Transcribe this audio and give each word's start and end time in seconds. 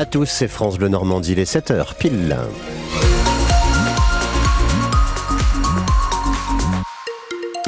à 0.00 0.06
tous, 0.06 0.24
c'est 0.24 0.48
France 0.48 0.78
Bleu 0.78 0.88
Normandie, 0.88 1.34
les 1.34 1.44
7h 1.44 1.94
pile. 1.94 2.38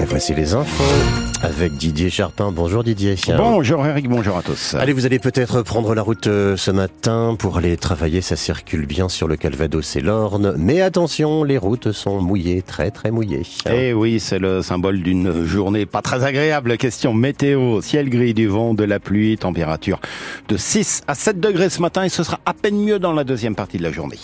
Et 0.00 0.04
voici 0.06 0.34
les 0.34 0.54
infos 0.54 1.31
avec 1.42 1.76
Didier 1.76 2.10
Charpin. 2.10 2.52
Bonjour 2.52 2.84
Didier. 2.84 3.16
Bonjour 3.36 3.84
Eric, 3.84 4.08
bonjour 4.08 4.36
à 4.36 4.42
tous. 4.42 4.74
Allez, 4.74 4.92
vous 4.92 5.06
allez 5.06 5.18
peut-être 5.18 5.62
prendre 5.62 5.95
la 5.95 6.02
route 6.02 6.26
euh, 6.26 6.56
ce 6.56 6.70
matin 6.70 7.36
pour 7.38 7.58
aller 7.58 7.76
travailler. 7.76 8.20
Ça 8.20 8.36
circule 8.36 8.86
bien 8.86 9.08
sur 9.08 9.29
le 9.29 9.36
Calvados 9.36 9.96
et 9.96 10.00
l'Orne. 10.00 10.54
Mais 10.57 10.80
attention, 10.80 11.44
les 11.44 11.58
routes 11.58 11.93
sont 11.93 12.20
mouillées, 12.20 12.62
très 12.62 12.90
très 12.90 13.11
mouillées. 13.11 13.43
Eh 13.70 13.93
oui, 13.93 14.20
c'est 14.20 14.39
le 14.39 14.62
symbole 14.62 15.02
d'une 15.02 15.44
journée 15.44 15.86
pas 15.86 16.02
très 16.02 16.25
agréable. 16.25 16.76
Question 16.79 17.12
météo, 17.12 17.80
ciel 17.82 18.09
gris, 18.09 18.34
du 18.34 18.46
vent, 18.46 18.74
de 18.74 18.84
la 18.84 19.00
pluie, 19.00 19.36
température 19.36 20.00
de 20.48 20.56
6 20.56 21.02
à 21.06 21.14
7 21.14 21.40
degrés 21.40 21.70
ce 21.70 21.80
matin 21.80 22.04
et 22.04 22.09
ce 22.09 22.22
sera 22.22 22.40
à 22.46 22.54
peine 22.54 22.77
mieux 22.77 22.98
dans 22.98 23.12
la 23.12 23.24
deuxième 23.24 23.54
partie 23.54 23.79
de 23.79 23.82
la 23.82 23.93
journée. 23.93 24.18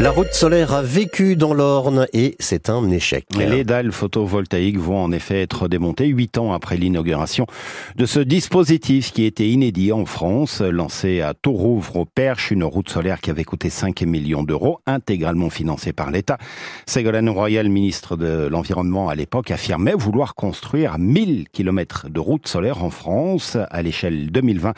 La 0.00 0.12
route 0.12 0.32
solaire 0.32 0.74
a 0.74 0.82
vécu 0.82 1.34
dans 1.34 1.52
l'Orne 1.52 2.06
et 2.12 2.36
c'est 2.38 2.70
un 2.70 2.88
échec. 2.88 3.26
Les 3.36 3.64
dalles 3.64 3.90
photovoltaïques 3.90 4.78
vont 4.78 5.02
en 5.02 5.10
effet 5.10 5.42
être 5.42 5.66
démontées 5.66 6.06
huit 6.06 6.38
ans 6.38 6.52
après 6.52 6.76
l'inauguration 6.76 7.48
de 7.96 8.06
ce 8.06 8.20
dispositif 8.20 9.10
qui 9.10 9.24
était 9.24 9.48
inédit 9.48 9.90
en 9.90 10.06
France, 10.06 10.60
lancé 10.60 11.20
à 11.20 11.34
Tourouvre 11.34 11.96
au 11.96 12.04
Perche, 12.04 12.52
une 12.52 12.62
route 12.62 12.88
solaire 12.88 13.20
qui 13.20 13.30
avait 13.30 13.42
coûté 13.42 13.70
5 13.70 14.02
millions 14.02 14.44
d'euros, 14.44 14.78
intégralement 14.86 15.50
financée 15.50 15.92
par 15.92 16.12
l'État. 16.12 16.38
Ségolène 16.86 17.28
Royal, 17.28 17.68
ministre 17.68 18.16
de 18.16 18.46
l'Environnement 18.46 19.08
à 19.08 19.16
l'époque, 19.16 19.50
affirmait 19.50 19.94
vouloir 19.94 20.36
construire 20.36 20.96
1000 20.96 21.48
km 21.50 22.08
de 22.08 22.20
routes 22.20 22.46
solaires 22.46 22.84
en 22.84 22.90
France 22.90 23.56
à 23.68 23.82
l'échelle 23.82 24.30
2020. 24.30 24.74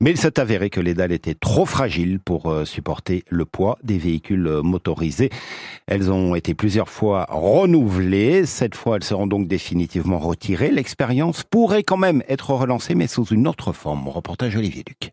Mais 0.00 0.10
il 0.10 0.16
s'est 0.16 0.38
avéré 0.38 0.70
que 0.70 0.80
les 0.80 0.94
dalles 0.94 1.10
étaient 1.10 1.34
trop 1.34 1.66
fragiles 1.66 2.20
pour 2.20 2.50
euh, 2.50 2.64
supporter 2.64 3.24
le 3.30 3.44
poids 3.44 3.78
des 3.82 3.98
véhicules 3.98 4.46
euh, 4.46 4.57
motorisées. 4.62 5.30
Elles 5.86 6.10
ont 6.10 6.34
été 6.34 6.54
plusieurs 6.54 6.88
fois 6.88 7.26
renouvelées. 7.28 8.46
Cette 8.46 8.74
fois, 8.74 8.96
elles 8.96 9.04
seront 9.04 9.26
donc 9.26 9.48
définitivement 9.48 10.18
retirées. 10.18 10.70
L'expérience 10.70 11.42
pourrait 11.42 11.82
quand 11.82 11.96
même 11.96 12.22
être 12.28 12.50
relancée, 12.50 12.94
mais 12.94 13.06
sous 13.06 13.24
une 13.26 13.48
autre 13.48 13.72
forme. 13.72 14.08
Reportage 14.08 14.56
Olivier 14.56 14.84
Duc. 14.84 15.12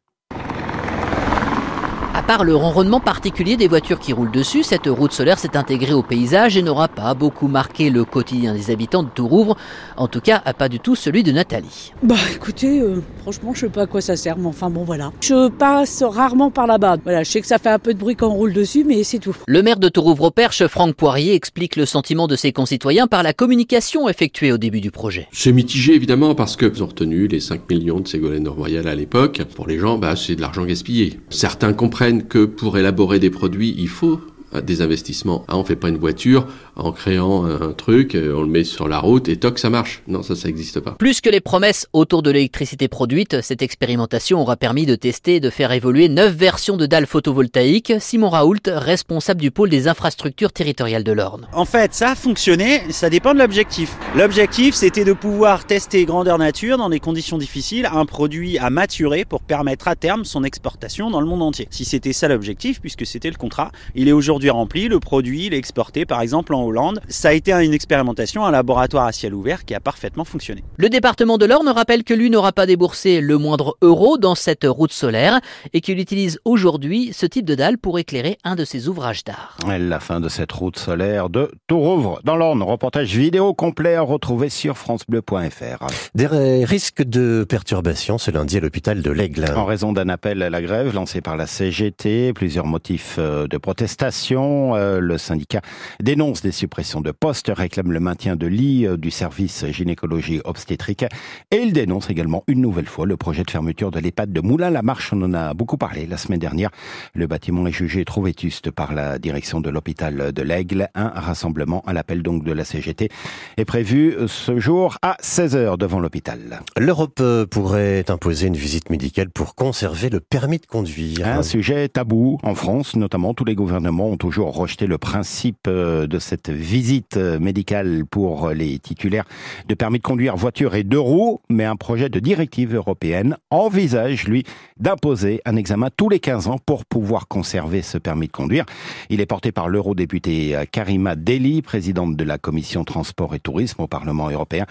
Part 2.28 2.44
le 2.44 2.56
ronronnement 2.56 3.00
particulier 3.00 3.56
des 3.56 3.68
voitures 3.68 4.00
qui 4.00 4.12
roulent 4.12 4.32
dessus, 4.32 4.64
cette 4.64 4.88
route 4.88 5.12
solaire 5.12 5.38
s'est 5.38 5.56
intégrée 5.56 5.94
au 5.94 6.02
paysage 6.02 6.58
et 6.58 6.64
n'aura 6.64 6.88
pas 6.88 7.14
beaucoup 7.14 7.48
marqué 7.48 7.92
le 7.92 8.04
quotidien 8.04 8.56
des 8.56 8.72
habitants 8.72 9.04
de 9.04 9.10
Tourouvre. 9.10 9.56
En 9.96 10.08
tout 10.08 10.22
cas, 10.22 10.40
pas 10.40 10.68
du 10.68 10.80
tout 10.80 10.96
celui 10.96 11.22
de 11.22 11.32
Nathalie. 11.32 11.94
Bah 12.02 12.16
écoutez, 12.34 12.82
euh, 12.82 13.04
franchement, 13.22 13.54
je 13.54 13.62
sais 13.62 13.70
pas 13.70 13.84
à 13.84 13.86
quoi 13.86 14.02
ça 14.02 14.16
sert, 14.16 14.40
mais 14.40 14.48
enfin 14.48 14.72
bon 14.72 14.84
voilà. 14.84 15.12
Je 15.22 15.50
passe 15.50 16.02
rarement 16.02 16.50
par 16.50 16.66
là-bas. 16.66 16.98
Voilà, 17.04 17.22
je 17.22 17.30
sais 17.30 17.42
que 17.42 17.48
ça 17.48 17.60
fait 17.60 17.70
un 17.70 17.78
peu 17.78 17.94
de 17.94 18.00
bruit 18.00 18.16
quand 18.16 18.30
on 18.30 18.34
roule 18.34 18.54
dessus, 18.54 18.84
mais 18.84 19.04
c'est 19.04 19.20
tout. 19.20 19.36
Le 19.46 19.62
maire 19.62 19.78
de 19.78 19.88
Tourouvre-au-Perche, 19.88 20.66
Franck 20.66 20.96
Poirier, 20.96 21.36
explique 21.36 21.76
le 21.76 21.86
sentiment 21.86 22.26
de 22.26 22.36
ses 22.36 22.52
concitoyens 22.52 23.06
par 23.06 23.22
la 23.22 23.34
communication 23.34 24.10
effectuée 24.10 24.52
au 24.52 24.58
début 24.58 24.82
du 24.82 24.90
projet. 24.90 25.28
C'est 25.32 25.52
mitigé 25.52 25.94
évidemment 25.94 26.34
parce 26.34 26.56
que 26.56 26.66
ont 26.82 26.88
retenu 26.88 27.28
les 27.28 27.40
5 27.40 27.70
millions 27.70 28.00
de 28.00 28.08
Ségolène 28.08 28.48
Royal 28.48 28.88
à 28.88 28.96
l'époque. 28.96 29.44
Pour 29.56 29.68
les 29.68 29.78
gens, 29.78 30.00
bah, 30.00 30.16
c'est 30.16 30.36
de 30.36 30.42
l'argent 30.42 30.66
gaspillé. 30.66 31.20
Certains 31.30 31.74
comprennent 31.74 32.15
que 32.24 32.46
pour 32.46 32.78
élaborer 32.78 33.20
des 33.20 33.30
produits, 33.30 33.76
il 33.78 33.90
faut 33.90 34.22
des 34.62 34.82
investissements. 34.82 35.44
Ah, 35.48 35.58
on 35.58 35.64
fait 35.64 35.76
pas 35.76 35.90
une 35.90 35.98
voiture 35.98 36.48
en 36.76 36.92
créant 36.92 37.46
un 37.46 37.72
truc, 37.74 38.16
euh, 38.16 38.36
on 38.36 38.42
le 38.42 38.48
met 38.48 38.64
sur 38.64 38.88
la 38.88 39.00
route 39.00 39.30
et 39.30 39.38
toc, 39.38 39.60
ça 39.60 39.70
marche. 39.70 40.02
Non, 40.08 40.24
ça, 40.24 40.36
ça 40.36 40.48
n'existe 40.48 40.80
pas. 40.80 40.92
Plus 40.92 41.22
que 41.22 41.30
les 41.30 41.40
promesses 41.40 41.88
autour 41.94 42.22
de 42.22 42.32
l'électricité 42.32 42.88
produite, 42.88 43.42
cette 43.42 43.62
expérimentation 43.62 44.42
aura 44.42 44.58
permis 44.58 44.86
de 44.86 44.96
tester 44.96 45.36
et 45.36 45.40
de 45.40 45.50
faire 45.50 45.72
évoluer 45.72 46.10
neuf 46.10 46.34
versions 46.34 46.78
de 46.78 46.86
dalles 46.86 47.06
photovoltaïques. 47.06 47.94
Simon 48.00 48.30
Raoult, 48.30 48.60
responsable 48.68 49.42
du 49.42 49.52
pôle 49.52 49.70
des 49.70 49.88
infrastructures 49.88 50.52
territoriales 50.52 51.04
de 51.04 51.12
l'Orne. 51.12 51.48
En 51.54 51.66
fait, 51.66 51.94
ça 51.94 52.12
a 52.12 52.16
fonctionné, 52.16 52.82
ça 52.92 53.10
dépend 53.10 53.34
de 53.34 53.40
l'objectif. 53.40 53.96
L'objectif, 54.16 54.76
c'était 54.76 55.06
de 55.06 55.14
pouvoir 55.14 55.66
tester 55.66 56.06
grandeur 56.06 56.38
nature 56.38 56.78
dans 56.78 56.90
des 56.90 57.00
conditions 57.00 57.38
difficiles, 57.38 57.88
un 57.92 58.06
produit 58.06 58.58
à 58.58 58.70
maturer 58.70 59.26
pour 59.26 59.42
permettre 59.42 59.88
à 59.88 59.96
terme 59.96 60.26
son 60.26 60.44
exportation 60.44 61.10
dans 61.10 61.22
le 61.22 61.28
monde 61.28 61.42
entier. 61.42 61.68
Si 61.72 61.86
c'était 61.86 62.14
ça 62.14 62.28
l'objectif, 62.28 62.82
puisque 62.82 63.06
c'était 63.06 63.30
le 63.30 63.38
contrat, 63.38 63.72
il 63.96 64.08
est 64.08 64.14
aujourd'hui 64.14 64.50
rempli, 64.50 64.88
le 64.88 65.00
produit, 65.00 65.46
il 65.46 65.54
est 65.54 65.58
exporté 65.58 66.06
par 66.06 66.22
exemple 66.22 66.54
en 66.54 66.65
Hollande. 66.66 67.02
Ça 67.08 67.30
a 67.30 67.34
été 67.34 67.52
une 67.54 67.74
expérimentation, 67.74 68.46
un 68.46 68.52
laboratoire 68.52 69.06
à 69.06 69.12
ciel 69.12 69.34
ouvert 69.34 69.66
qui 69.66 69.74
a 69.74 69.80
parfaitement 69.80 70.26
fonctionné. 70.26 70.64
Le 70.78 70.90
département 70.90 71.38
de 71.38 71.46
l'Orne 71.46 71.70
rappelle 71.70 72.04
que 72.04 72.14
lui 72.14 72.30
n'aura 72.30 72.52
pas 72.52 72.66
déboursé 72.66 73.22
le 73.22 73.38
moindre 73.38 73.78
euro 73.82 74.18
dans 74.18 74.36
cette 74.36 74.66
route 74.66 74.92
solaire 74.92 75.40
et 75.74 75.82
qu'il 75.82 76.00
utilise 76.00 76.40
aujourd'hui 76.46 77.12
ce 77.14 77.26
type 77.26 77.46
de 77.46 77.56
dalle 77.56 77.78
pour 77.78 78.00
éclairer 78.00 78.38
un 78.44 78.56
de 78.56 78.66
ses 78.66 78.88
ouvrages 78.88 79.24
d'art. 79.24 79.58
La 79.68 80.00
fin 80.00 80.20
de 80.20 80.30
cette 80.30 80.52
route 80.52 80.78
solaire 80.78 81.30
de 81.30 81.52
Tourouvre 81.68 82.20
dans 82.24 82.36
l'Orne. 82.36 82.64
Reportage 82.64 83.16
vidéo 83.16 83.54
complet 83.54 83.96
à 83.96 84.02
retrouver 84.02 84.50
sur 84.50 84.78
francebleu.fr. 84.78 85.88
Des 86.16 86.28
risques 86.66 87.04
de 87.04 87.46
perturbation 87.48 88.18
ce 88.18 88.32
lundi 88.32 88.58
à 88.58 88.60
l'hôpital 88.60 89.02
de 89.02 89.12
l'Aigle. 89.12 89.46
En 89.56 89.66
raison 89.66 89.94
d'un 89.94 90.10
appel 90.10 90.42
à 90.42 90.50
la 90.50 90.62
grève 90.62 90.94
lancé 90.94 91.22
par 91.22 91.38
la 91.38 91.48
CGT, 91.48 92.34
plusieurs 92.34 92.66
motifs 92.66 93.16
euh, 93.20 93.48
de 93.48 93.58
protestation, 93.58 94.76
euh, 94.76 95.00
le 95.00 95.18
syndicat 95.18 95.62
dénonce 96.02 96.42
des 96.42 96.52
suppression 96.56 97.02
de 97.02 97.12
postes, 97.12 97.52
réclame 97.56 97.92
le 97.92 98.00
maintien 98.00 98.36
de 98.36 98.48
lits 98.48 98.88
euh, 98.88 98.98
du 98.98 99.12
service 99.12 99.66
gynécologie 99.68 100.42
obstétrique 100.46 101.06
et 101.52 101.58
il 101.58 101.74
dénonce 101.74 102.10
également 102.10 102.44
une 102.48 102.62
nouvelle 102.62 102.88
fois 102.88 103.06
le 103.06 103.18
projet 103.18 103.44
de 103.44 103.52
fermeture 103.52 103.92
de 103.92 104.00
l'EHPAD 104.00 104.32
de 104.32 104.42
Moulin-la-Marche. 104.42 105.14
On 105.14 105.22
en 105.22 105.34
a 105.34 105.54
beaucoup 105.54 105.78
parlé 105.78 106.08
la 106.08 106.18
semaine 106.18 106.40
dernière. 106.40 106.72
Le 107.14 107.28
bâtiment 107.28 107.68
est 107.68 107.72
jugé 107.72 108.06
trop 108.06 108.24
vétuste 108.24 108.72
par 108.72 108.94
la 108.94 109.20
direction 109.20 109.62
de 109.62 109.70
l'hôpital 109.70 110.32
de 110.32 110.42
l'Aigle. 110.42 110.90
Un 110.96 111.10
rassemblement 111.10 111.84
à 111.86 111.94
l'appel 111.94 112.24
donc 112.24 112.44
de 112.44 112.52
la 112.52 112.66
CGT 112.66 113.10
est 113.58 113.66
prévu 113.66 114.16
ce 114.28 114.60
jour 114.60 114.98
à 115.02 115.18
16h 115.22 115.78
devant 115.78 116.00
l'hôpital. 116.00 116.62
L'Europe 116.78 117.20
euh, 117.20 117.46
pourrait 117.46 118.10
imposer 118.10 118.48
une 118.48 118.56
visite 118.56 118.90
médicale 118.90 119.30
pour 119.30 119.56
conserver 119.56 120.10
le 120.10 120.20
permis 120.20 120.60
de 120.60 120.66
conduire. 120.66 121.28
Un 121.28 121.44
sujet 121.44 121.90
tabou 121.90 122.40
en 122.44 122.56
France, 122.56 122.96
notamment 122.96 123.34
tous 123.34 123.46
les 123.46 123.56
gouvernements 123.56 124.10
ont 124.10 124.18
toujours 124.18 124.56
rejeté 124.56 124.88
le 124.88 124.98
principe 124.98 125.68
euh, 125.68 126.08
de 126.08 126.20
cette 126.20 126.45
visite 126.50 127.18
médicale 127.18 128.04
pour 128.10 128.50
les 128.50 128.80
titulaires 128.80 129.26
de 129.68 129.76
permis 129.76 130.00
de 130.00 130.04
conduire 130.04 130.36
voiture 130.36 130.76
et 130.76 130.84
deux 130.84 131.00
roues, 131.00 131.42
mais 131.50 131.66
un 131.66 131.76
projet 131.76 132.10
de 132.10 132.20
directive 132.20 132.76
européenne 132.76 133.38
envisage, 133.50 134.28
lui, 134.28 134.44
d'imposer 134.78 135.42
un 135.46 135.56
examen 135.56 135.90
tous 135.96 136.10
les 136.10 136.20
15 136.20 136.48
ans 136.48 136.60
pour 136.66 136.86
pouvoir 136.86 137.28
conserver 137.28 137.82
ce 137.82 137.98
permis 137.98 138.28
de 138.28 138.32
conduire. 138.32 138.66
Il 139.10 139.22
est 139.22 139.26
porté 139.26 139.52
par 139.52 139.70
l'eurodéputé 139.70 140.56
Karima 140.72 141.16
Deli, 141.16 141.62
présidente 141.62 142.16
de 142.16 142.24
la 142.24 142.38
commission 142.38 142.84
transport 142.84 143.36
et 143.36 143.40
tourisme 143.40 143.82
au 143.82 143.88
Parlement 143.88 144.30
européen. 144.30 144.66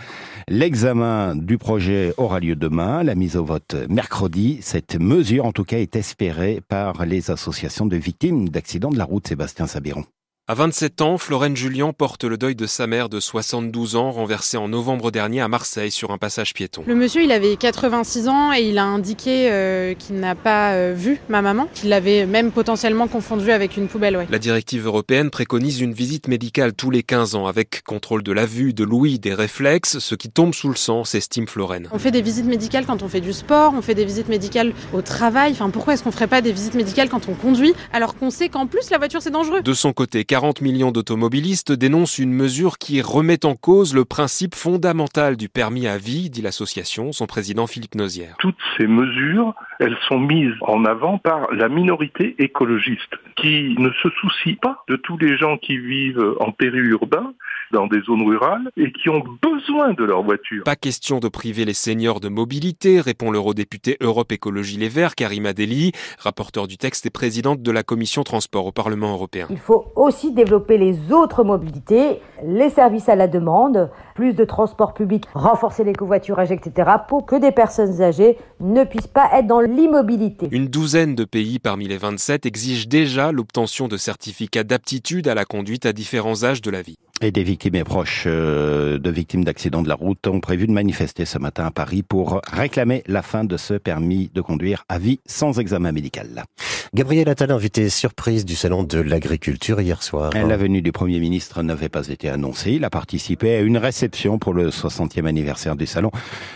L'examen 0.49 1.35
du 1.37 1.59
projet 1.59 2.13
aura 2.17 2.41
lieu 2.41 2.57
demain, 2.57 3.03
la 3.03 3.15
mise 3.15 3.37
au 3.37 3.45
vote 3.45 3.77
mercredi. 3.89 4.59
Cette 4.61 4.99
mesure, 4.99 5.45
en 5.47 5.53
tout 5.53 5.65
cas, 5.65 5.79
est 5.79 5.97
espérée 5.97 6.61
par 6.69 7.05
les 7.07 7.31
associations 7.31 7.87
de 7.87 7.97
victimes 7.97 8.49
d'accidents 8.49 8.91
de 8.91 8.99
la 8.99 9.05
route, 9.05 9.27
Sébastien 9.27 9.67
Sabiron. 9.67 10.05
À 10.47 10.53
27 10.53 11.01
ans, 11.01 11.17
Florène 11.17 11.57
Julien 11.57 11.95
porte 11.95 12.25
le 12.25 12.37
deuil 12.37 12.55
de 12.55 12.67
sa 12.67 12.87
mère 12.87 13.09
de 13.09 13.19
72 13.19 13.97
ans, 13.97 14.11
renversée 14.11 14.59
en 14.59 14.69
novembre 14.69 15.11
dernier 15.11 15.41
à 15.41 15.49
Marseille 15.49 15.91
sur 15.91 16.11
un 16.11 16.19
passage 16.19 16.53
piéton. 16.53 16.85
Le 16.87 16.95
monsieur, 16.95 17.23
il 17.23 17.33
avait 17.33 17.57
86 17.57 18.29
ans 18.29 18.53
et 18.53 18.61
il 18.61 18.77
a 18.77 18.85
indiqué 18.85 19.51
euh, 19.51 19.95
qu'il 19.95 20.17
n'a 20.17 20.35
pas 20.35 20.73
euh, 20.75 20.93
vu 20.95 21.19
ma 21.31 21.41
maman, 21.41 21.67
qu'il 21.73 21.89
l'avait 21.89 22.27
même 22.27 22.53
potentiellement 22.53 23.09
confondu 23.09 23.53
avec 23.53 23.79
une 23.79 23.89
poubelle. 23.89 24.19
Ouais. 24.19 24.27
La 24.29 24.39
directive 24.39 24.85
européenne 24.85 25.31
préconise 25.31 25.81
une 25.81 25.95
visite 25.95 26.29
médicale 26.29 26.75
tous 26.75 26.91
les 26.91 27.03
15 27.03 27.37
ans, 27.37 27.47
avec 27.47 27.83
contrôle 27.83 28.23
de 28.23 28.33
la 28.33 28.45
vue, 28.45 28.75
de 28.75 28.85
l'ouïe, 28.85 29.19
des 29.19 29.33
réflexes, 29.33 29.99
ce 29.99 30.15
qui 30.15 30.29
tombe 30.29 30.53
sous 30.53 30.69
le 30.69 30.77
sang, 30.77 31.05
s'estime 31.05 31.49
Florène. 31.49 31.89
On 31.91 31.99
fait 31.99 32.11
des 32.11 32.21
visites 32.21 32.45
médicales 32.45 32.85
quand 32.85 33.03
on 33.03 33.09
fait 33.09 33.23
du 33.23 33.33
sport, 33.33 33.73
on 33.75 33.81
fait 33.81 33.95
des 33.95 34.05
visites 34.05 34.29
médicales 34.29 34.75
au 34.93 35.01
travail. 35.01 35.53
Enfin, 35.53 35.71
pourquoi 35.71 35.95
est-ce 35.95 36.05
qu'on 36.05 36.13
ferait 36.13 36.27
pas 36.27 36.43
des 36.43 36.53
visites 36.53 36.75
médicales 36.75 37.09
quand 37.09 37.31
on 37.31 37.35
conduit, 37.35 37.73
alors 37.95 38.15
qu'on 38.15 38.29
sait 38.29 38.51
qu'en 38.51 38.67
plus 38.67 38.91
la 38.91 38.99
voiture 38.99 39.23
c'est 39.23 39.31
dangereux? 39.31 39.63
De 39.63 39.73
son 39.73 39.95
côté, 39.95 40.27
40 40.35 40.63
millions 40.63 40.91
d'automobilistes 40.91 41.71
dénoncent 41.71 42.19
une 42.19 42.33
mesure 42.33 42.79
qui 42.79 43.01
remet 43.01 43.47
en 43.47 43.55
cause 43.55 43.95
le 43.95 44.05
principe 44.05 44.57
fondamental 44.57 45.37
du 45.37 45.49
permis 45.49 45.87
à 45.87 45.97
vie, 45.97 46.29
dit 46.29 46.43
l'association, 46.43 47.13
son 47.13 47.27
président 47.27 47.69
Philippe 47.69 47.95
Nozière. 47.95 48.35
Toutes 48.41 48.59
ces 48.77 48.89
mesures, 48.89 49.55
elles 49.79 49.97
sont 50.09 50.19
mises 50.19 50.57
en 50.63 50.85
avant 50.87 51.19
par 51.19 51.53
la 51.53 51.69
minorité 51.69 52.35
écologiste 52.41 53.15
qui 53.37 53.77
ne 53.79 53.91
se 54.03 54.09
soucie 54.21 54.55
pas 54.55 54.83
de 54.89 54.97
tous 54.97 55.19
les 55.19 55.37
gens 55.37 55.57
qui 55.57 55.79
vivent 55.79 56.35
en 56.41 56.51
périurbain 56.51 57.33
dans 57.73 57.87
des 57.87 58.01
zones 58.03 58.27
rurales 58.27 58.71
et 58.77 58.93
qui 58.93 59.09
ont 59.09 59.23
besoin 59.43 59.93
de 59.93 60.05
leur 60.05 60.23
voiture. 60.23 60.65
Pas 60.65 60.77
question 60.77 61.19
de 61.19 61.29
priver 61.29 61.65
les 61.65 61.75
seniors 61.75 62.21
de 62.21 62.29
mobilité, 62.29 63.01
répond 63.01 63.31
l'eurodéputé 63.31 63.97
Europe 64.01 64.33
Écologie 64.33 64.77
Les 64.77 64.89
Verts, 64.89 65.15
Karima 65.15 65.53
Deli, 65.53 65.93
rapporteur 66.19 66.67
du 66.67 66.77
texte 66.77 67.07
et 67.07 67.11
présidente 67.11 67.63
de 67.63 67.71
la 67.71 67.83
commission 67.83 68.23
transport 68.23 68.67
au 68.67 68.73
Parlement 68.73 69.13
européen. 69.13 69.47
Il 69.51 69.59
faut 69.59 69.87
aussi 69.97 70.33
développer 70.33 70.79
les 70.79 71.13
autres 71.13 71.45
mobilités, 71.45 72.21
les 72.45 72.71
services 72.71 73.09
à 73.09 73.17
la 73.17 73.29
demande, 73.29 73.91
plus 74.15 74.33
de 74.33 74.45
transport 74.45 74.95
public, 74.95 75.25
renforcer 75.35 75.85
les 75.85 75.93
covoiturages, 75.93 76.53
etc., 76.53 76.91
pour 77.09 77.27
que 77.27 77.37
des 77.37 77.53
personnes 77.53 78.01
âgées 78.01 78.39
ne 78.61 78.85
puissent 78.85 79.07
pas 79.07 79.29
être 79.35 79.47
dans 79.47 79.61
l'immobilité. 79.61 80.49
Une 80.51 80.69
douzaine 80.69 81.15
de 81.15 81.25
pays 81.25 81.59
parmi 81.59 81.89
les 81.89 81.99
27 81.99 82.47
exigent 82.47 82.89
déjà 82.89 83.33
l'obtention 83.33 83.89
de 83.89 83.97
certificats 83.97 84.65
d'aptitude 84.65 85.29
à 85.29 85.35
la 85.35 85.45
conduite 85.45 85.87
à 85.87 85.93
différents 85.93 86.45
âges 86.45 86.63
de 86.63 86.71
la 86.71 86.83
vie. 86.83 86.97
Et 87.21 87.31
des 87.31 87.45
victimes 87.45 87.77
et 87.77 87.85
proches 87.85 88.25
euh, 88.27 88.99
de 88.99 89.11
victimes 89.11 89.45
d'accidents 89.45 89.83
de 89.83 89.89
la 89.89 89.95
route 89.95 90.27
ont 90.27 90.41
prévu 90.41 90.67
de 90.67 90.73
manifester 90.73 91.25
ce 91.25 91.39
matin 91.39 91.65
à 91.65 91.71
Paris 91.71 92.03
pour 92.03 92.41
réclamer 92.53 93.05
la 93.07 93.23
fin 93.23 93.45
de 93.45 93.57
ce 93.57 93.75
permis 93.75 94.31
de 94.35 94.41
conduire 94.41 94.85
à 94.89 94.99
vie 94.99 95.21
sans 95.25 95.61
examen 95.61 95.93
médical. 95.93 96.45
Gabriel 96.93 97.29
Attal, 97.29 97.51
invité 97.51 97.89
surprise 97.89 98.45
du 98.45 98.57
Salon 98.57 98.83
de 98.83 98.99
l'Agriculture 98.99 99.81
hier 99.81 100.03
soir. 100.03 100.33
La 100.33 100.57
venue 100.57 100.83
du 100.83 100.93
Premier 100.93 101.19
ministre 101.19 101.63
n'avait 101.63 101.89
pas 101.89 102.09
été 102.09 102.29
annoncée. 102.29 102.73
Il 102.73 102.85
a 102.85 102.91
participé 102.91 103.55
à 103.55 103.61
une 103.61 103.79
réception 103.79 104.04
pour 104.41 104.53
le 104.53 104.69
60e 104.69 105.25
anniversaire 105.27 105.77
du 105.77 105.87
Salon. 105.87 106.11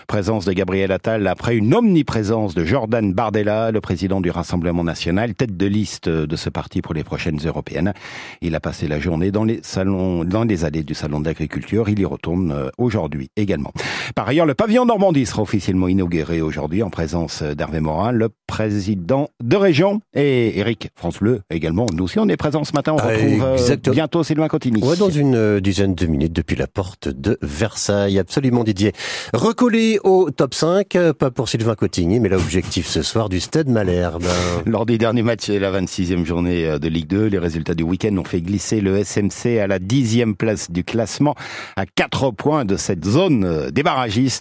Présence 0.06 0.44
de 0.44 0.52
Gabriel 0.52 0.92
Attal 0.92 1.26
après 1.26 1.56
une 1.56 1.74
omniprésence 1.74 2.54
de 2.54 2.64
Jordan 2.64 3.12
Bardella, 3.14 3.70
le 3.70 3.80
président 3.80 4.20
du 4.20 4.30
Rassemblement 4.30 4.84
National, 4.84 5.34
tête 5.34 5.56
de 5.56 5.66
liste 5.66 6.08
de 6.08 6.36
ce 6.36 6.50
parti 6.50 6.82
pour 6.82 6.92
les 6.94 7.04
prochaines 7.04 7.38
européennes. 7.44 7.94
Il 8.42 8.54
a 8.54 8.60
passé 8.60 8.86
la 8.86 9.00
journée 9.00 9.30
dans 9.30 9.44
les 9.44 9.60
salons, 9.62 10.24
dans 10.24 10.44
les 10.44 10.64
allées 10.64 10.82
du 10.82 10.94
Salon 10.94 11.20
d'Agriculture. 11.20 11.88
Il 11.88 11.98
y 12.00 12.04
retourne 12.04 12.52
euh, 12.52 12.68
aujourd'hui 12.76 13.30
également. 13.36 13.72
Par 14.14 14.28
ailleurs, 14.28 14.46
le 14.46 14.54
pavillon 14.54 14.84
Normandie 14.84 15.24
sera 15.26 15.42
officiellement 15.42 15.88
inauguré 15.88 16.42
aujourd'hui 16.42 16.82
en 16.82 16.90
présence 16.90 17.42
d'Hervé 17.42 17.80
Morin, 17.80 18.12
le 18.12 18.28
président 18.46 19.28
de 19.42 19.56
région, 19.56 20.00
et 20.14 20.58
Eric 20.58 20.90
France 20.96 21.18
Bleu 21.20 21.40
également. 21.50 21.86
Nous 21.94 22.04
aussi, 22.04 22.18
on 22.18 22.28
est 22.28 22.36
présents 22.36 22.64
ce 22.64 22.72
matin. 22.74 22.92
On 22.92 22.98
Ah, 22.98 23.08
retrouve 23.08 23.42
euh, 23.42 23.76
bientôt 23.92 24.22
Sylvain 24.22 24.48
Cotigny. 24.48 24.82
Ouais, 24.82 24.96
dans 24.96 25.08
une 25.10 25.34
euh, 25.34 25.60
dizaine 25.60 25.94
de 25.94 26.06
minutes 26.06 26.32
depuis 26.32 26.56
la 26.56 26.66
porte 26.66 27.08
de 27.08 27.37
Versailles. 27.42 28.18
Absolument 28.18 28.64
Didier. 28.64 28.92
Recollé 29.32 29.98
au 30.04 30.30
top 30.30 30.54
5, 30.54 30.96
euh, 30.96 31.12
pas 31.12 31.30
pour 31.30 31.48
Sylvain 31.48 31.74
Cotigny, 31.74 32.20
mais 32.20 32.28
l'objectif 32.28 32.86
ce 32.86 33.02
soir 33.02 33.28
du 33.28 33.40
Stade 33.40 33.68
Malherbe. 33.68 34.24
Lors 34.66 34.86
des 34.86 34.98
derniers 34.98 35.22
matchs 35.22 35.50
de 35.50 35.58
la 35.58 35.70
26e 35.70 36.24
journée 36.24 36.66
euh, 36.66 36.78
de 36.78 36.88
Ligue 36.88 37.08
2, 37.08 37.26
les 37.26 37.38
résultats 37.38 37.74
du 37.74 37.82
week-end 37.82 38.16
ont 38.16 38.24
fait 38.24 38.40
glisser 38.40 38.80
le 38.80 39.02
SMC 39.02 39.58
à 39.58 39.66
la 39.66 39.78
dixième 39.78 40.36
place 40.36 40.70
du 40.70 40.84
classement, 40.84 41.34
à 41.76 41.86
4 41.86 42.30
points 42.30 42.64
de 42.64 42.76
cette 42.76 43.04
zone 43.04 43.44
euh, 43.44 43.70
des. 43.70 43.82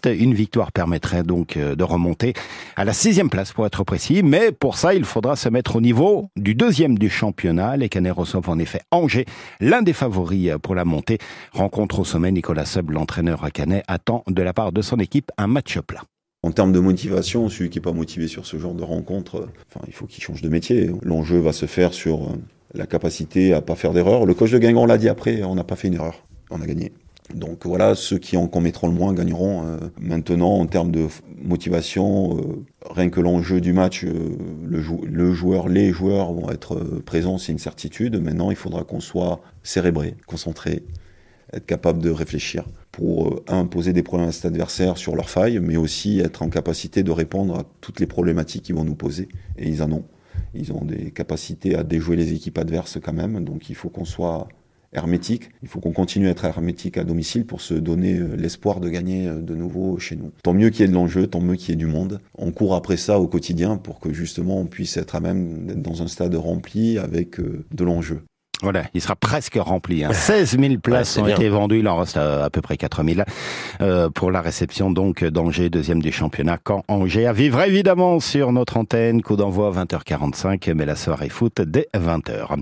Une 0.05 0.33
victoire 0.33 0.71
permettrait 0.71 1.23
donc 1.23 1.57
de 1.57 1.83
remonter 1.83 2.33
à 2.75 2.83
la 2.83 2.93
sixième 2.93 3.29
place 3.29 3.53
pour 3.53 3.65
être 3.65 3.83
précis, 3.83 4.21
mais 4.23 4.51
pour 4.51 4.77
ça, 4.77 4.93
il 4.93 5.05
faudra 5.05 5.35
se 5.35 5.47
mettre 5.47 5.77
au 5.77 5.81
niveau 5.81 6.29
du 6.35 6.53
deuxième 6.53 6.97
du 6.97 7.09
championnat. 7.09 7.77
Les 7.77 7.87
Canets 7.89 8.11
reçoivent 8.11 8.49
en 8.49 8.59
effet 8.59 8.81
Angers, 8.91 9.25
l'un 9.61 9.81
des 9.81 9.93
favoris 9.93 10.51
pour 10.61 10.75
la 10.75 10.85
montée. 10.85 11.17
Rencontre 11.53 11.99
au 11.99 12.03
sommet, 12.03 12.31
Nicolas 12.31 12.65
L'entraîneur 12.89 13.47
Canet, 13.53 13.83
attend 13.87 14.23
de 14.27 14.41
la 14.41 14.53
part 14.53 14.71
de 14.71 14.81
son 14.81 14.97
équipe 14.97 15.31
un 15.37 15.47
match 15.47 15.79
plat. 15.79 16.03
En 16.43 16.51
termes 16.51 16.71
de 16.71 16.79
motivation, 16.79 17.49
celui 17.49 17.69
qui 17.69 17.79
n'est 17.79 17.83
pas 17.83 17.91
motivé 17.91 18.27
sur 18.27 18.45
ce 18.45 18.57
genre 18.57 18.75
de 18.75 18.83
rencontre, 18.83 19.49
il 19.87 19.93
faut 19.93 20.05
qu'il 20.05 20.23
change 20.23 20.41
de 20.41 20.49
métier. 20.49 20.91
L'enjeu 21.01 21.39
va 21.39 21.51
se 21.51 21.65
faire 21.65 21.93
sur 21.93 22.23
euh, 22.23 22.35
la 22.73 22.85
capacité 22.85 23.53
à 23.53 23.61
pas 23.61 23.75
faire 23.75 23.91
d'erreur. 23.91 24.25
Le 24.25 24.33
coach 24.33 24.51
de 24.51 24.59
Guingamp 24.59 24.85
l'a 24.85 24.97
dit 24.97 25.09
après, 25.09 25.43
on 25.43 25.55
n'a 25.55 25.63
pas 25.63 25.75
fait 25.75 25.87
une 25.87 25.95
erreur, 25.95 26.25
on 26.51 26.61
a 26.61 26.65
gagné. 26.65 26.93
Donc 27.33 27.65
voilà, 27.65 27.93
ceux 27.95 28.19
qui 28.19 28.37
en 28.37 28.47
commettront 28.47 28.87
le 28.87 28.93
moins 28.93 29.13
gagneront. 29.13 29.65
Euh, 29.65 29.77
maintenant, 29.99 30.59
en 30.59 30.65
termes 30.67 30.91
de 30.91 31.07
motivation, 31.43 32.37
euh, 32.37 32.41
rien 32.89 33.09
que 33.09 33.19
l'enjeu 33.19 33.59
du 33.59 33.73
match, 33.73 34.05
le, 34.05 34.79
jou- 34.79 35.03
le 35.03 35.33
joueur, 35.33 35.67
les 35.67 35.91
joueurs 35.91 36.31
vont 36.31 36.49
être 36.49 36.75
présents, 37.05 37.37
c'est 37.37 37.51
une 37.51 37.59
certitude. 37.59 38.21
Maintenant, 38.23 38.51
il 38.51 38.55
faudra 38.55 38.83
qu'on 38.83 39.01
soit 39.01 39.41
cérébré, 39.63 40.15
concentré, 40.27 40.83
être 41.53 41.65
capable 41.65 41.99
de 42.01 42.09
réfléchir 42.09 42.65
pour, 42.91 43.27
euh, 43.27 43.43
un, 43.47 43.65
poser 43.65 43.93
des 43.93 44.03
problèmes 44.03 44.29
à 44.29 44.31
cet 44.31 44.45
adversaire 44.45 44.97
sur 44.97 45.15
leurs 45.15 45.29
failles, 45.29 45.59
mais 45.59 45.77
aussi 45.77 46.19
être 46.19 46.43
en 46.43 46.49
capacité 46.49 47.03
de 47.03 47.11
répondre 47.11 47.59
à 47.59 47.63
toutes 47.81 47.99
les 47.99 48.07
problématiques 48.07 48.63
qu'ils 48.63 48.75
vont 48.75 48.83
nous 48.83 48.95
poser. 48.95 49.27
Et 49.57 49.69
ils 49.69 49.81
en 49.83 49.91
ont. 49.91 50.05
Ils 50.53 50.71
ont 50.71 50.85
des 50.85 51.11
capacités 51.11 51.75
à 51.75 51.83
déjouer 51.83 52.15
les 52.15 52.33
équipes 52.33 52.57
adverses 52.57 52.99
quand 53.01 53.13
même, 53.13 53.43
donc 53.43 53.69
il 53.69 53.75
faut 53.75 53.89
qu'on 53.89 54.05
soit 54.05 54.47
hermétique. 54.93 55.49
Il 55.61 55.67
faut 55.67 55.79
qu'on 55.79 55.91
continue 55.91 56.27
à 56.27 56.31
être 56.31 56.45
hermétique 56.45 56.97
à 56.97 57.03
domicile 57.03 57.45
pour 57.45 57.61
se 57.61 57.73
donner 57.73 58.17
euh, 58.17 58.35
l'espoir 58.35 58.79
de 58.79 58.89
gagner 58.89 59.27
euh, 59.27 59.41
de 59.41 59.55
nouveau 59.55 59.99
chez 59.99 60.15
nous. 60.15 60.31
Tant 60.43 60.53
mieux 60.53 60.69
qu'il 60.69 60.81
y 60.81 60.83
ait 60.85 60.87
de 60.87 60.93
l'enjeu, 60.93 61.27
tant 61.27 61.41
mieux 61.41 61.55
qu'il 61.55 61.69
y 61.69 61.73
ait 61.73 61.75
du 61.75 61.87
monde. 61.87 62.19
On 62.37 62.51
court 62.51 62.75
après 62.75 62.97
ça 62.97 63.19
au 63.19 63.27
quotidien 63.27 63.77
pour 63.77 63.99
que 63.99 64.13
justement 64.13 64.59
on 64.59 64.65
puisse 64.65 64.97
être 64.97 65.15
à 65.15 65.19
même 65.19 65.67
d'être 65.67 65.81
dans 65.81 66.01
un 66.01 66.07
stade 66.07 66.35
rempli 66.35 66.97
avec 66.97 67.39
euh, 67.39 67.65
de 67.71 67.83
l'enjeu. 67.83 68.21
Voilà, 68.63 68.85
il 68.95 69.01
sera 69.01 69.15
presque 69.15 69.55
rempli. 69.55 70.03
Hein. 70.03 70.13
16 70.13 70.57
000 70.59 70.77
places 70.81 71.17
ont 71.19 71.25
bien. 71.25 71.35
été 71.35 71.47
vendues, 71.47 71.79
il 71.79 71.87
en 71.87 71.97
reste 71.97 72.17
à, 72.17 72.45
à 72.45 72.49
peu 72.49 72.61
près 72.61 72.75
4 72.75 73.03
000 73.03 73.21
euh, 73.81 74.09
pour 74.09 74.31
la 74.31 74.41
réception 74.41 74.89
donc 74.89 75.23
d'Angers, 75.23 75.69
deuxième 75.69 76.01
du 76.01 76.11
championnat. 76.11 76.57
Quand 76.63 76.83
Angers 76.87 77.27
à 77.27 77.33
vivre 77.33 77.61
évidemment 77.61 78.19
sur 78.19 78.51
notre 78.51 78.77
antenne, 78.77 79.21
coup 79.21 79.35
d'envoi 79.35 79.71
20h45, 79.71 80.73
mais 80.73 80.87
la 80.87 80.95
soirée 80.95 81.29
foot 81.29 81.61
dès 81.61 81.87
20h. 81.93 82.57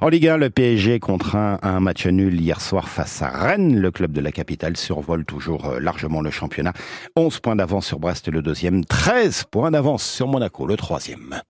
En 0.00 0.08
Ligue 0.08 0.28
1, 0.28 0.38
le 0.38 0.48
PSG 0.48 0.98
contraint 0.98 1.58
un 1.62 1.80
match 1.80 2.06
nul 2.06 2.40
hier 2.40 2.62
soir 2.62 2.88
face 2.88 3.20
à 3.20 3.28
Rennes. 3.28 3.78
Le 3.78 3.90
club 3.90 4.12
de 4.12 4.22
la 4.22 4.32
capitale 4.32 4.78
survole 4.78 5.26
toujours 5.26 5.66
euh, 5.66 5.78
largement 5.78 6.22
le 6.22 6.30
championnat. 6.30 6.72
11 7.16 7.40
points 7.40 7.56
d'avance 7.56 7.86
sur 7.86 7.98
Brest 7.98 8.28
le 8.28 8.40
deuxième, 8.40 8.84
13 8.86 9.44
points 9.50 9.70
d'avance 9.70 10.04
sur 10.04 10.26
Monaco 10.26 10.66
le 10.66 10.76
troisième. 10.76 11.42